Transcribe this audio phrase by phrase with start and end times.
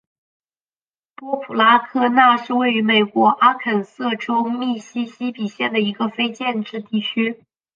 [1.15, 7.43] 波普拉科纳是位于美国阿肯色州密西西比县的一个非建制地区。